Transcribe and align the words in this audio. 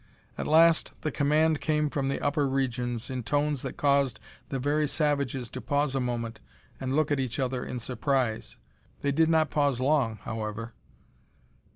At 0.35 0.47
last 0.47 0.93
the 1.01 1.11
command 1.11 1.61
came 1.61 1.87
from 1.91 2.09
the 2.09 2.19
upper 2.21 2.49
regions, 2.49 3.11
in 3.11 3.21
tones 3.21 3.61
that 3.61 3.77
caused 3.77 4.19
the 4.49 4.57
very 4.57 4.87
savages 4.87 5.47
to 5.51 5.61
pause 5.61 5.93
a 5.93 5.99
moment 5.99 6.39
and 6.79 6.95
look 6.95 7.11
at 7.11 7.19
each 7.19 7.37
other 7.37 7.63
in 7.63 7.77
surprise. 7.79 8.57
They 9.01 9.11
did 9.11 9.29
not 9.29 9.51
pause 9.51 9.79
long, 9.79 10.15
however! 10.23 10.73